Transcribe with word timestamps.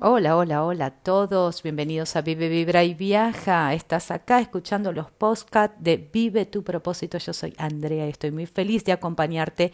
Hola, 0.00 0.36
hola, 0.36 0.64
hola 0.64 0.86
a 0.86 0.90
todos. 0.90 1.62
Bienvenidos 1.62 2.16
a 2.16 2.22
Vive, 2.22 2.48
Vibra 2.48 2.82
y 2.82 2.94
Viaja. 2.94 3.74
Estás 3.74 4.10
acá 4.10 4.40
escuchando 4.40 4.90
los 4.90 5.10
podcasts 5.10 5.76
de 5.78 5.96
Vive 5.96 6.46
tu 6.46 6.64
propósito. 6.64 7.18
Yo 7.18 7.32
soy 7.32 7.54
Andrea 7.58 8.06
y 8.06 8.10
estoy 8.10 8.30
muy 8.30 8.46
feliz 8.46 8.84
de 8.84 8.92
acompañarte. 8.92 9.70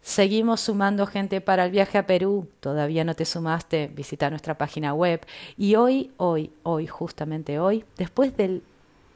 Seguimos 0.00 0.62
sumando 0.62 1.06
gente 1.06 1.40
para 1.42 1.66
el 1.66 1.70
viaje 1.70 1.98
a 1.98 2.06
Perú. 2.06 2.48
Todavía 2.60 3.04
no 3.04 3.14
te 3.14 3.26
sumaste, 3.26 3.88
visita 3.88 4.30
nuestra 4.30 4.56
página 4.56 4.94
web. 4.94 5.20
Y 5.56 5.74
hoy, 5.74 6.10
hoy, 6.16 6.50
hoy, 6.62 6.86
justamente 6.86 7.60
hoy, 7.60 7.84
después 7.98 8.36
del 8.36 8.64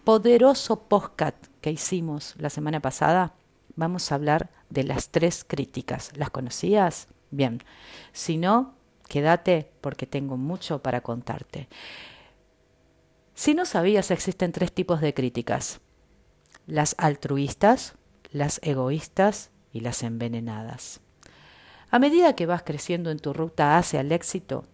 poderoso 0.04 0.80
podcast 0.80 1.46
que 1.62 1.72
hicimos 1.72 2.34
la 2.38 2.50
semana 2.50 2.80
pasada, 2.80 3.32
vamos 3.74 4.12
a 4.12 4.16
hablar 4.16 4.50
de 4.68 4.84
las 4.84 5.08
tres 5.08 5.44
críticas. 5.48 6.12
¿Las 6.14 6.30
conocías? 6.30 7.08
Bien. 7.30 7.62
Si 8.12 8.36
no, 8.36 8.74
Quédate 9.12 9.70
porque 9.82 10.06
tengo 10.06 10.38
mucho 10.38 10.78
para 10.78 11.02
contarte. 11.02 11.68
Si 13.34 13.52
no 13.52 13.66
sabías, 13.66 14.10
existen 14.10 14.52
tres 14.52 14.72
tipos 14.72 15.02
de 15.02 15.12
críticas. 15.12 15.82
Las 16.66 16.94
altruistas, 16.96 17.92
las 18.30 18.58
egoístas 18.62 19.50
y 19.70 19.80
las 19.80 20.02
envenenadas. 20.02 21.02
A 21.90 21.98
medida 21.98 22.34
que 22.34 22.46
vas 22.46 22.62
creciendo 22.62 23.10
en 23.10 23.18
tu 23.18 23.34
ruta 23.34 23.76
hacia 23.76 24.00
el 24.00 24.12
éxito, 24.12 24.64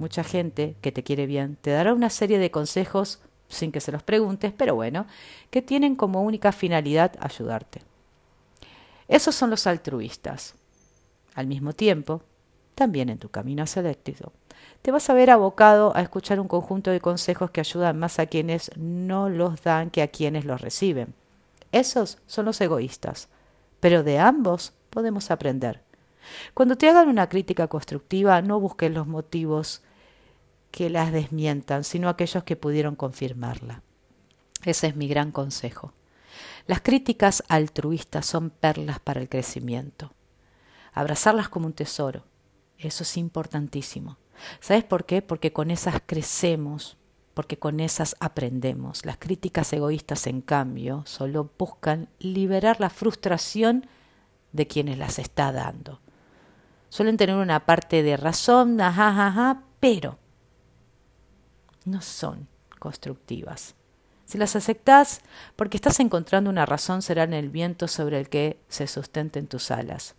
mucha 0.00 0.24
gente 0.24 0.74
que 0.80 0.90
te 0.90 1.04
quiere 1.04 1.26
bien 1.26 1.54
te 1.54 1.70
dará 1.70 1.94
una 1.94 2.10
serie 2.10 2.40
de 2.40 2.50
consejos 2.50 3.20
sin 3.46 3.70
que 3.70 3.80
se 3.80 3.92
los 3.92 4.02
preguntes, 4.02 4.52
pero 4.58 4.74
bueno, 4.74 5.06
que 5.50 5.62
tienen 5.62 5.94
como 5.94 6.24
única 6.24 6.50
finalidad 6.50 7.12
ayudarte. 7.20 7.82
Esos 9.06 9.36
son 9.36 9.50
los 9.50 9.68
altruistas. 9.68 10.56
Al 11.36 11.46
mismo 11.46 11.74
tiempo, 11.74 12.24
también 12.78 13.08
en 13.08 13.18
tu 13.18 13.28
camino 13.28 13.64
hacia. 13.64 13.82
Te 14.82 14.92
vas 14.92 15.10
a 15.10 15.14
ver 15.14 15.30
abocado 15.30 15.94
a 15.96 16.00
escuchar 16.00 16.38
un 16.38 16.46
conjunto 16.46 16.92
de 16.92 17.00
consejos 17.00 17.50
que 17.50 17.58
ayudan 17.60 17.98
más 17.98 18.20
a 18.20 18.26
quienes 18.26 18.70
no 18.76 19.28
los 19.28 19.62
dan 19.62 19.90
que 19.90 20.00
a 20.00 20.08
quienes 20.08 20.44
los 20.44 20.60
reciben. 20.60 21.12
Esos 21.72 22.18
son 22.28 22.44
los 22.44 22.60
egoístas, 22.60 23.30
pero 23.80 24.04
de 24.04 24.20
ambos 24.20 24.74
podemos 24.90 25.32
aprender. 25.32 25.82
Cuando 26.54 26.76
te 26.76 26.88
hagan 26.88 27.08
una 27.08 27.28
crítica 27.28 27.66
constructiva, 27.66 28.40
no 28.42 28.60
busques 28.60 28.92
los 28.92 29.08
motivos 29.08 29.82
que 30.70 30.88
las 30.88 31.10
desmientan, 31.10 31.82
sino 31.82 32.08
aquellos 32.08 32.44
que 32.44 32.54
pudieron 32.54 32.94
confirmarla. 32.94 33.82
Ese 34.64 34.86
es 34.86 34.94
mi 34.94 35.08
gran 35.08 35.32
consejo. 35.32 35.92
Las 36.68 36.80
críticas 36.80 37.42
altruistas 37.48 38.24
son 38.24 38.50
perlas 38.50 39.00
para 39.00 39.20
el 39.20 39.28
crecimiento. 39.28 40.12
Abrazarlas 40.92 41.48
como 41.48 41.66
un 41.66 41.72
tesoro 41.72 42.27
eso 42.78 43.02
es 43.02 43.16
importantísimo. 43.16 44.18
¿Sabes 44.60 44.84
por 44.84 45.04
qué? 45.04 45.22
Porque 45.22 45.52
con 45.52 45.70
esas 45.70 46.00
crecemos, 46.06 46.96
porque 47.34 47.58
con 47.58 47.80
esas 47.80 48.16
aprendemos. 48.20 49.04
Las 49.04 49.18
críticas 49.18 49.72
egoístas, 49.72 50.26
en 50.26 50.40
cambio, 50.40 51.02
solo 51.06 51.50
buscan 51.58 52.08
liberar 52.18 52.80
la 52.80 52.90
frustración 52.90 53.86
de 54.52 54.66
quienes 54.66 54.98
las 54.98 55.18
está 55.18 55.52
dando. 55.52 56.00
Suelen 56.88 57.16
tener 57.16 57.36
una 57.36 57.66
parte 57.66 58.02
de 58.02 58.16
razón, 58.16 58.80
ajá, 58.80 59.26
ajá, 59.26 59.62
pero 59.80 60.18
no 61.84 62.00
son 62.00 62.48
constructivas. 62.78 63.74
Si 64.24 64.36
las 64.36 64.56
aceptas, 64.56 65.22
porque 65.56 65.76
estás 65.76 66.00
encontrando 66.00 66.50
una 66.50 66.66
razón, 66.66 67.02
serán 67.02 67.32
el 67.32 67.50
viento 67.50 67.88
sobre 67.88 68.18
el 68.18 68.28
que 68.28 68.60
se 68.68 68.86
sustenten 68.86 69.46
tus 69.46 69.70
alas. 69.70 70.14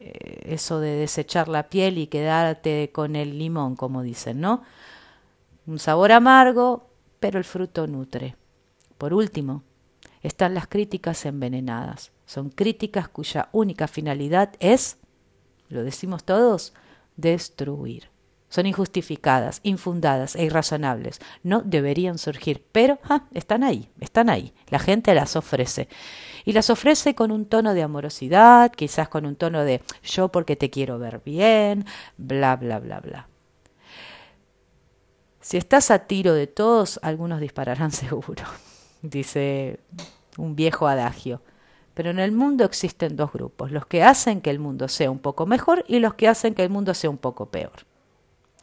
Eh, 0.00 0.52
eso 0.54 0.80
de 0.80 0.96
desechar 0.96 1.48
la 1.48 1.68
piel 1.68 1.98
y 1.98 2.06
quedarte 2.06 2.90
con 2.92 3.16
el 3.16 3.38
limón, 3.38 3.76
como 3.76 4.02
dicen, 4.02 4.40
¿no? 4.40 4.62
Un 5.66 5.78
sabor 5.78 6.12
amargo, 6.12 6.90
pero 7.20 7.38
el 7.38 7.44
fruto 7.44 7.86
nutre. 7.86 8.36
Por 8.98 9.14
último, 9.14 9.62
están 10.22 10.54
las 10.54 10.66
críticas 10.66 11.24
envenenadas. 11.26 12.12
Son 12.26 12.50
críticas 12.50 13.08
cuya 13.08 13.48
única 13.52 13.88
finalidad 13.88 14.54
es, 14.60 14.98
lo 15.68 15.82
decimos 15.82 16.24
todos, 16.24 16.74
destruir. 17.16 18.11
Son 18.52 18.66
injustificadas, 18.66 19.60
infundadas 19.62 20.36
e 20.36 20.44
irrazonables. 20.44 21.20
No 21.42 21.62
deberían 21.62 22.18
surgir, 22.18 22.62
pero 22.70 22.98
están 23.32 23.64
ahí, 23.64 23.88
están 23.98 24.28
ahí. 24.28 24.52
La 24.68 24.78
gente 24.78 25.14
las 25.14 25.36
ofrece 25.36 25.88
y 26.44 26.52
las 26.52 26.68
ofrece 26.68 27.14
con 27.14 27.32
un 27.32 27.46
tono 27.46 27.72
de 27.72 27.82
amorosidad, 27.82 28.70
quizás 28.72 29.08
con 29.08 29.24
un 29.24 29.36
tono 29.36 29.64
de 29.64 29.80
yo 30.02 30.28
porque 30.28 30.54
te 30.54 30.68
quiero 30.68 30.98
ver 30.98 31.22
bien, 31.24 31.86
bla, 32.18 32.56
bla, 32.56 32.78
bla, 32.78 33.00
bla. 33.00 33.28
Si 35.40 35.56
estás 35.56 35.90
a 35.90 36.00
tiro 36.00 36.34
de 36.34 36.46
todos, 36.46 37.00
algunos 37.02 37.40
dispararán 37.40 37.90
seguro, 37.90 38.44
dice 39.00 39.80
un 40.36 40.56
viejo 40.56 40.88
adagio. 40.88 41.40
Pero 41.94 42.10
en 42.10 42.18
el 42.18 42.32
mundo 42.32 42.66
existen 42.66 43.16
dos 43.16 43.32
grupos, 43.32 43.72
los 43.72 43.86
que 43.86 44.02
hacen 44.02 44.42
que 44.42 44.50
el 44.50 44.58
mundo 44.58 44.88
sea 44.88 45.10
un 45.10 45.20
poco 45.20 45.46
mejor 45.46 45.86
y 45.88 46.00
los 46.00 46.12
que 46.12 46.28
hacen 46.28 46.54
que 46.54 46.64
el 46.64 46.68
mundo 46.68 46.92
sea 46.92 47.08
un 47.08 47.16
poco 47.16 47.46
peor. 47.46 47.86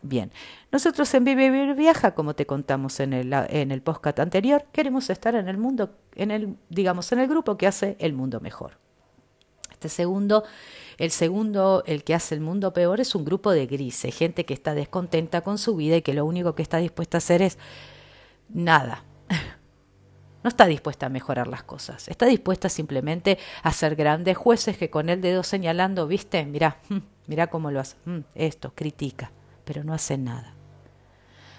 Bien, 0.01 0.31
nosotros 0.71 1.13
en 1.13 1.25
Vive 1.25 1.49
Vivir 1.49 1.75
Viaja, 1.75 2.15
como 2.15 2.33
te 2.33 2.45
contamos 2.45 3.01
en 3.01 3.11
el, 3.11 3.33
en 3.33 3.71
el 3.71 3.81
podcast 3.81 4.19
anterior, 4.19 4.63
queremos 4.71 5.09
estar 5.09 5.35
en 5.35 5.49
el 5.49 5.57
mundo, 5.57 5.93
en 6.15 6.31
el, 6.31 6.55
digamos, 6.69 7.11
en 7.11 7.19
el 7.19 7.27
grupo 7.27 7.57
que 7.57 7.67
hace 7.67 7.97
el 7.99 8.13
mundo 8.13 8.39
mejor. 8.39 8.77
Este 9.71 9.89
segundo, 9.89 10.45
el 10.97 11.11
segundo, 11.11 11.83
el 11.85 12.05
que 12.05 12.15
hace 12.15 12.35
el 12.35 12.41
mundo 12.41 12.71
peor, 12.71 13.01
es 13.01 13.13
un 13.13 13.25
grupo 13.25 13.51
de 13.51 13.65
grises, 13.65 14.15
gente 14.15 14.45
que 14.45 14.53
está 14.53 14.73
descontenta 14.73 15.41
con 15.41 15.57
su 15.57 15.75
vida 15.75 15.97
y 15.97 16.01
que 16.01 16.13
lo 16.13 16.25
único 16.25 16.55
que 16.55 16.61
está 16.63 16.77
dispuesta 16.77 17.17
a 17.17 17.19
hacer 17.19 17.41
es 17.41 17.57
nada. 18.49 19.03
No 20.41 20.47
está 20.47 20.67
dispuesta 20.67 21.07
a 21.07 21.09
mejorar 21.09 21.49
las 21.49 21.63
cosas, 21.63 22.07
está 22.07 22.25
dispuesta 22.25 22.69
simplemente 22.69 23.37
a 23.61 23.73
ser 23.73 23.97
grandes 23.97 24.37
jueces 24.37 24.77
que 24.77 24.89
con 24.89 25.09
el 25.09 25.19
dedo 25.19 25.43
señalando, 25.43 26.07
viste, 26.07 26.45
mira, 26.45 26.77
mira 27.27 27.47
cómo 27.47 27.71
lo 27.71 27.81
hace, 27.81 27.97
mm, 28.05 28.19
esto, 28.35 28.71
critica 28.73 29.33
pero 29.69 29.83
no 29.83 29.93
hacen 29.93 30.23
nada. 30.23 30.55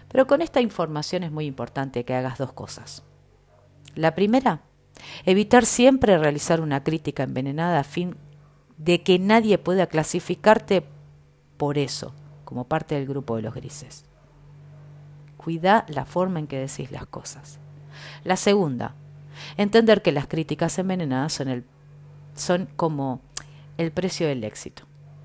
Pero 0.09 0.27
con 0.27 0.43
esta 0.43 0.61
información 0.61 1.23
es 1.23 1.31
muy 1.31 1.47
importante 1.47 2.05
que 2.05 2.13
hagas 2.13 2.39
dos 2.39 2.53
cosas. 2.53 3.05
La 3.95 4.17
primera, 4.17 4.63
evitar 5.25 5.65
siempre 5.65 6.19
realizar 6.19 6.61
una 6.61 6.83
crítica 6.83 7.23
envenenada 7.23 7.79
a 7.79 7.85
fin 7.85 8.17
de 8.79 9.05
que 9.05 9.21
nadie 9.21 9.59
pueda 9.59 9.87
clasificarte 9.87 10.83
por 11.57 11.79
eso, 11.79 12.13
como 12.45 12.65
parte 12.65 12.97
del 12.97 13.07
grupo 13.07 13.37
de 13.37 13.43
los 13.43 13.55
grises. 13.55 14.05
Cuida 15.37 15.87
la 15.87 16.05
forma 16.05 16.41
en 16.41 16.49
que 16.49 16.59
decís 16.59 16.91
las 16.91 17.07
cosas. 17.07 17.61
La 18.25 18.37
segunda, 18.37 18.97
entender 19.57 20.03
que 20.03 20.11
las 20.11 20.27
críticas 20.27 20.81
envenenadas 20.81 21.33
son, 21.33 21.47
el, 21.47 21.65
son 22.35 22.69
como 22.75 23.21
el 23.79 23.93
precio 23.93 24.27
del 24.27 24.43
éxito. 24.43 24.83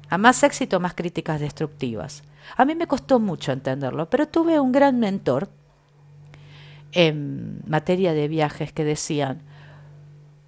A 0.08 0.20
más 0.20 0.44
éxito, 0.44 0.80
más 0.80 0.94
críticas 0.94 1.40
destructivas. 1.40 2.22
A 2.58 2.66
mí 2.66 2.76
me 2.76 2.88
costó 2.88 3.20
mucho 3.20 3.52
entenderlo, 3.52 4.10
pero 4.10 4.28
tuve 4.28 4.60
un 4.60 4.72
gran 4.72 5.00
mentor 5.00 5.50
en 6.92 7.62
materia 7.68 8.14
de 8.14 8.28
viajes 8.28 8.72
que 8.72 8.84
decían, 8.84 9.42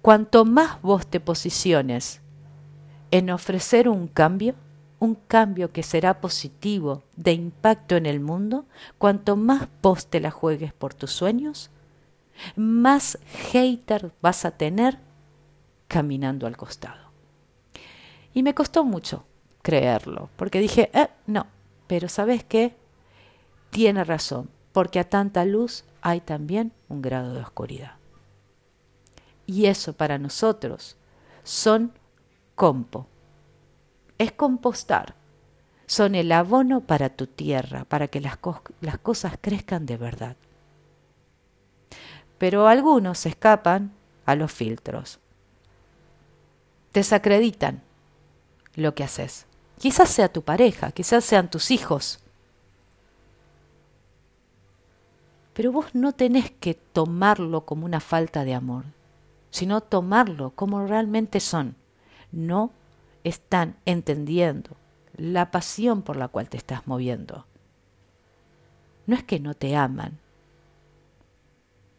cuanto 0.00 0.44
más 0.44 0.80
vos 0.82 1.06
te 1.06 1.20
posiciones 1.20 2.20
en 3.10 3.30
ofrecer 3.30 3.88
un 3.88 4.08
cambio, 4.08 4.54
un 4.98 5.14
cambio 5.14 5.72
que 5.72 5.82
será 5.82 6.20
positivo, 6.20 7.02
de 7.16 7.32
impacto 7.32 7.96
en 7.96 8.06
el 8.06 8.20
mundo, 8.20 8.66
cuanto 8.98 9.36
más 9.36 9.68
vos 9.82 10.06
te 10.06 10.20
la 10.20 10.30
juegues 10.30 10.72
por 10.72 10.94
tus 10.94 11.12
sueños, 11.12 11.70
más 12.56 13.18
hater 13.52 14.12
vas 14.20 14.44
a 14.44 14.52
tener 14.52 14.98
caminando 15.86 16.46
al 16.46 16.56
costado. 16.56 17.08
Y 18.34 18.42
me 18.42 18.54
costó 18.54 18.84
mucho 18.84 19.24
creerlo, 19.62 20.30
porque 20.36 20.60
dije, 20.60 20.90
eh, 20.92 21.08
no, 21.26 21.46
pero 21.88 22.08
¿sabes 22.08 22.44
qué? 22.44 22.76
Tiene 23.70 24.04
razón, 24.04 24.48
porque 24.72 25.00
a 25.00 25.08
tanta 25.08 25.44
luz 25.44 25.84
hay 26.00 26.20
también 26.20 26.72
un 26.88 27.02
grado 27.02 27.34
de 27.34 27.40
oscuridad. 27.40 27.94
Y 29.46 29.66
eso 29.66 29.94
para 29.94 30.18
nosotros 30.18 30.96
son 31.42 31.92
compo. 32.54 33.06
Es 34.18 34.30
compostar. 34.30 35.14
Son 35.86 36.14
el 36.14 36.30
abono 36.32 36.82
para 36.82 37.08
tu 37.08 37.26
tierra, 37.26 37.84
para 37.84 38.08
que 38.08 38.20
las, 38.20 38.38
las 38.82 38.98
cosas 38.98 39.38
crezcan 39.40 39.86
de 39.86 39.96
verdad. 39.96 40.36
Pero 42.36 42.68
algunos 42.68 43.24
escapan 43.24 43.92
a 44.26 44.34
los 44.34 44.52
filtros. 44.52 45.18
Desacreditan 46.92 47.82
lo 48.74 48.94
que 48.94 49.04
haces. 49.04 49.47
Quizás 49.78 50.08
sea 50.08 50.32
tu 50.32 50.42
pareja, 50.42 50.90
quizás 50.92 51.24
sean 51.24 51.50
tus 51.50 51.70
hijos. 51.70 52.18
Pero 55.54 55.72
vos 55.72 55.94
no 55.94 56.12
tenés 56.12 56.50
que 56.50 56.74
tomarlo 56.74 57.64
como 57.64 57.84
una 57.84 58.00
falta 58.00 58.44
de 58.44 58.54
amor, 58.54 58.84
sino 59.50 59.80
tomarlo 59.80 60.50
como 60.50 60.86
realmente 60.86 61.40
son. 61.40 61.76
No 62.32 62.72
están 63.24 63.76
entendiendo 63.84 64.76
la 65.16 65.50
pasión 65.50 66.02
por 66.02 66.16
la 66.16 66.28
cual 66.28 66.48
te 66.48 66.56
estás 66.56 66.86
moviendo. 66.86 67.46
No 69.06 69.14
es 69.16 69.22
que 69.24 69.40
no 69.40 69.54
te 69.54 69.74
aman. 69.74 70.18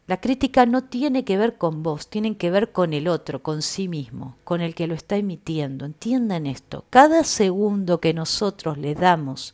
La 0.09 0.19
crítica 0.19 0.65
no 0.65 0.85
tiene 0.85 1.23
que 1.23 1.37
ver 1.37 1.59
con 1.59 1.83
vos, 1.83 2.07
tiene 2.07 2.35
que 2.35 2.49
ver 2.49 2.71
con 2.71 2.93
el 2.93 3.07
otro, 3.07 3.43
con 3.43 3.61
sí 3.61 3.87
mismo, 3.87 4.37
con 4.43 4.59
el 4.59 4.73
que 4.73 4.87
lo 4.87 4.95
está 4.95 5.17
emitiendo. 5.17 5.85
Entiendan 5.85 6.47
esto, 6.47 6.83
cada 6.89 7.23
segundo 7.23 8.01
que 8.01 8.15
nosotros 8.15 8.79
le 8.79 8.95
damos 8.95 9.53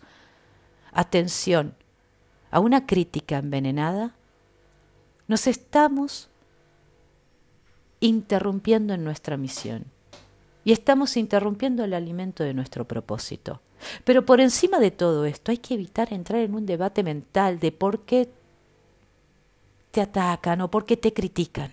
atención 0.94 1.76
a 2.52 2.62
una 2.62 2.86
crítica 2.86 3.38
envenenada, 3.38 4.16
nos 5.28 5.46
estamos 5.46 6.30
interrumpiendo 8.00 8.94
en 8.94 9.04
nuestra 9.04 9.36
misión 9.36 9.84
y 10.64 10.72
estamos 10.72 11.18
interrumpiendo 11.18 11.84
el 11.84 11.94
alimento 11.94 12.46
de 12.46 12.54
nuestro 12.54 12.86
propósito. 12.86 13.60
Pero 14.06 14.26
por 14.26 14.40
encima 14.40 14.80
de 14.80 14.92
todo 14.92 15.26
esto 15.26 15.52
hay 15.52 15.58
que 15.58 15.74
evitar 15.74 16.14
entrar 16.14 16.40
en 16.40 16.56
un 16.56 16.66
debate 16.66 17.04
mental 17.04 17.60
de 17.60 17.74
por 17.74 18.04
qué 18.06 18.30
te 19.96 20.02
atacan 20.02 20.60
o 20.60 20.70
por 20.70 20.86
qué 20.86 20.98
te 20.98 21.14
critican. 21.14 21.72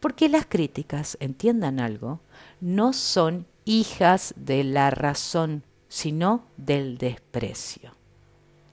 Porque 0.00 0.30
las 0.30 0.46
críticas, 0.46 1.18
entiendan 1.20 1.80
algo, 1.80 2.20
no 2.62 2.94
son 2.94 3.46
hijas 3.66 4.32
de 4.34 4.64
la 4.64 4.88
razón, 4.88 5.64
sino 5.88 6.46
del 6.56 6.96
desprecio. 6.96 7.92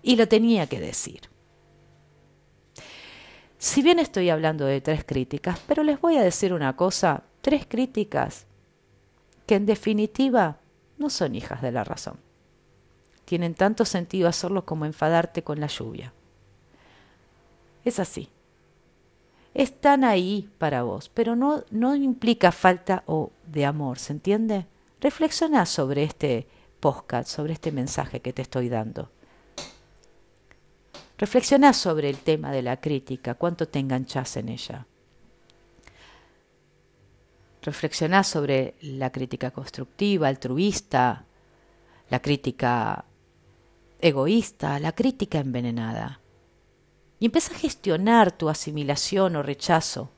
Y 0.02 0.16
lo 0.16 0.30
tenía 0.30 0.68
que 0.68 0.80
decir. 0.80 1.24
Si 3.58 3.82
bien 3.82 4.00
estoy 4.00 4.30
hablando 4.30 4.66
de 4.66 4.80
tres 4.80 5.04
críticas, 5.04 5.60
pero 5.68 5.84
les 5.84 6.00
voy 6.00 6.16
a 6.16 6.24
decir 6.24 6.54
una 6.54 6.78
cosa, 6.78 7.24
tres 7.42 7.66
críticas 7.68 8.46
que 9.46 9.56
en 9.56 9.66
definitiva 9.66 10.60
no 10.98 11.10
son 11.10 11.36
hijas 11.36 11.62
de 11.62 11.74
la 11.74 11.84
razón. 11.84 12.16
Tienen 13.26 13.56
tanto 13.56 13.84
sentido 13.84 14.30
hacerlo 14.30 14.66
como 14.66 14.86
enfadarte 14.86 15.44
con 15.44 15.60
la 15.60 15.68
lluvia. 15.68 16.14
Es 17.84 18.00
así. 18.00 18.30
Están 19.54 20.04
ahí 20.04 20.50
para 20.58 20.84
vos, 20.84 21.10
pero 21.14 21.36
no, 21.36 21.64
no 21.72 21.96
implica 21.96 22.52
falta 22.52 23.04
o 23.06 23.32
de 23.46 23.66
amor, 23.66 24.00
¿se 24.00 24.14
entiende? 24.14 24.66
Reflexiona 25.02 25.66
sobre 25.66 26.04
este 26.04 26.48
podcast, 26.80 27.30
sobre 27.30 27.54
este 27.54 27.72
mensaje 27.72 28.22
que 28.22 28.32
te 28.32 28.42
estoy 28.42 28.70
dando. 28.70 29.10
Reflexiona 31.18 31.74
sobre 31.74 32.10
el 32.10 32.18
tema 32.18 32.52
de 32.52 32.62
la 32.62 32.80
crítica, 32.80 33.36
cuánto 33.36 33.68
te 33.68 33.80
enganchas 33.80 34.38
en 34.38 34.50
ella. 34.50 34.88
Reflexiona 37.62 38.24
sobre 38.24 38.74
la 38.82 39.12
crítica 39.12 39.52
constructiva, 39.52 40.28
altruista, 40.28 41.26
la 42.10 42.22
crítica 42.22 43.06
egoísta, 44.00 44.80
la 44.80 44.94
crítica 44.94 45.40
envenenada. 45.40 46.21
Y 47.22 47.28
empieza 47.28 47.54
a 47.54 47.58
gestionar 47.58 48.32
tu 48.32 48.50
asimilación 48.50 49.36
o 49.36 49.44
rechazo. 49.44 50.10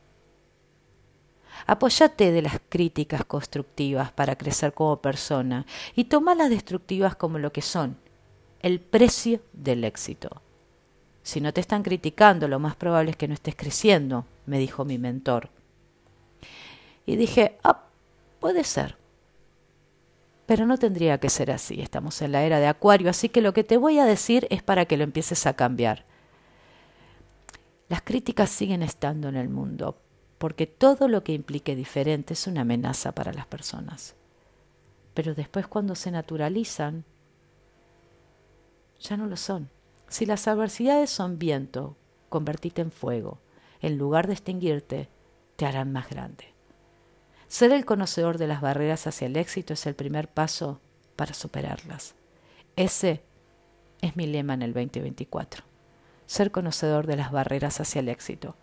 Apóyate 1.67 2.31
de 2.31 2.41
las 2.41 2.61
críticas 2.69 3.25
constructivas 3.25 4.13
para 4.13 4.37
crecer 4.37 4.73
como 4.73 5.01
persona 5.01 5.65
y 5.95 6.05
toma 6.05 6.33
las 6.33 6.49
destructivas 6.49 7.17
como 7.17 7.39
lo 7.39 7.51
que 7.51 7.61
son, 7.61 7.97
el 8.61 8.79
precio 8.79 9.41
del 9.51 9.83
éxito. 9.83 10.41
Si 11.23 11.41
no 11.41 11.53
te 11.53 11.59
están 11.59 11.83
criticando, 11.83 12.47
lo 12.47 12.59
más 12.59 12.77
probable 12.77 13.11
es 13.11 13.17
que 13.17 13.27
no 13.27 13.33
estés 13.33 13.57
creciendo, 13.57 14.25
me 14.45 14.57
dijo 14.57 14.85
mi 14.85 14.97
mentor. 14.97 15.49
Y 17.05 17.17
dije, 17.17 17.57
ah, 17.65 17.83
puede 18.39 18.63
ser. 18.63 18.95
Pero 20.45 20.65
no 20.65 20.77
tendría 20.77 21.17
que 21.19 21.29
ser 21.29 21.51
así. 21.51 21.81
Estamos 21.81 22.21
en 22.21 22.31
la 22.31 22.43
era 22.43 22.59
de 22.59 22.67
Acuario, 22.67 23.09
así 23.09 23.27
que 23.27 23.41
lo 23.41 23.53
que 23.53 23.65
te 23.65 23.75
voy 23.75 23.99
a 23.99 24.05
decir 24.05 24.47
es 24.49 24.63
para 24.63 24.85
que 24.85 24.95
lo 24.95 25.03
empieces 25.03 25.45
a 25.45 25.53
cambiar. 25.53 26.05
Las 27.93 28.01
críticas 28.01 28.49
siguen 28.49 28.81
estando 28.81 29.29
en 29.29 29.35
el 29.35 29.49
mundo, 29.49 30.01
porque 30.39 30.65
todo 30.65 31.07
lo 31.07 31.23
que 31.23 31.33
implique 31.33 31.75
diferente 31.75 32.33
es 32.33 32.47
una 32.47 32.61
amenaza 32.61 33.11
para 33.11 33.33
las 33.33 33.45
personas. 33.45 34.15
Pero 35.13 35.35
después 35.35 35.67
cuando 35.67 35.93
se 35.93 36.09
naturalizan, 36.09 37.05
ya 38.99 39.15
no 39.15 39.27
lo 39.27 39.37
son. 39.37 39.69
Si 40.07 40.25
las 40.25 40.47
adversidades 40.47 41.11
son 41.11 41.37
viento, 41.37 41.95
convertite 42.29 42.81
en 42.81 42.91
fuego. 42.91 43.37
En 43.79 43.99
lugar 43.99 44.25
de 44.25 44.33
extinguirte, 44.33 45.07
te 45.55 45.67
harán 45.67 45.91
más 45.91 46.09
grande. 46.09 46.45
Ser 47.47 47.71
el 47.71 47.85
conocedor 47.85 48.39
de 48.39 48.47
las 48.47 48.59
barreras 48.59 49.05
hacia 49.05 49.27
el 49.27 49.37
éxito 49.37 49.73
es 49.73 49.85
el 49.85 49.93
primer 49.93 50.29
paso 50.29 50.81
para 51.15 51.35
superarlas. 51.35 52.15
Ese 52.75 53.21
es 54.01 54.15
mi 54.15 54.25
lema 54.25 54.55
en 54.55 54.63
el 54.63 54.73
2024. 54.73 55.72
Ser 56.33 56.49
conocedor 56.49 57.05
de 57.05 57.15
las 57.15 57.31
barreras 57.31 57.79
hacia 57.79 57.99
el 57.99 58.09
éxito 58.09 58.55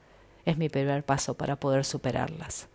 es 0.45 0.57
mi 0.57 0.69
primer 0.69 1.05
paso 1.05 1.35
para 1.35 1.55
poder 1.55 1.85
superarlas. 1.85 2.67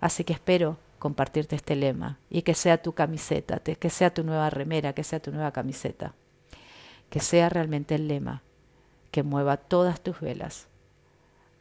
Así 0.00 0.24
que 0.24 0.32
espero 0.32 0.76
compartirte 0.98 1.54
este 1.54 1.76
lema 1.76 2.18
y 2.28 2.42
que 2.42 2.54
sea 2.54 2.82
tu 2.82 2.94
camiseta, 2.94 3.60
que 3.60 3.90
sea 3.90 4.12
tu 4.12 4.24
nueva 4.24 4.50
remera, 4.50 4.92
que 4.92 5.04
sea 5.04 5.20
tu 5.20 5.30
nueva 5.30 5.52
camiseta 5.52 6.14
que 7.12 7.20
sea 7.20 7.50
realmente 7.50 7.94
el 7.94 8.08
lema 8.08 8.42
que 9.10 9.22
mueva 9.22 9.58
todas 9.58 10.00
tus 10.00 10.18
velas 10.20 10.68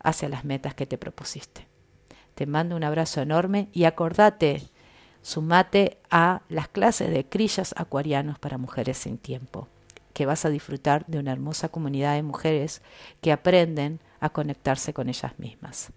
hacia 0.02 0.30
las 0.30 0.46
metas 0.46 0.76
que 0.76 0.86
te 0.86 0.98
propusiste. 0.98 1.68
Te 2.36 2.46
mando 2.46 2.78
un 2.78 2.86
abrazo 2.86 3.20
enorme 3.20 3.68
y 3.74 3.84
acordate, 3.84 4.64
sumate 5.22 5.98
a 6.10 6.44
las 6.48 6.70
clases 6.70 7.10
de 7.10 7.26
crillas 7.26 7.76
acuarianos 7.76 8.40
para 8.40 8.58
mujeres 8.58 8.98
sin 8.98 9.18
tiempo, 9.18 9.68
que 10.14 10.26
vas 10.26 10.46
a 10.46 10.50
disfrutar 10.50 11.06
de 11.08 11.20
una 11.20 11.32
hermosa 11.32 11.70
comunidad 11.70 12.16
de 12.16 12.24
mujeres 12.24 12.82
que 13.22 13.32
aprenden 13.32 14.00
a 14.20 14.30
conectarse 14.30 14.94
con 14.94 15.10
ellas 15.10 15.38
mismas. 15.40 15.92